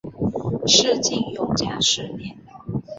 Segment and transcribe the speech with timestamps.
[0.65, 2.35] 西晋永嘉四年。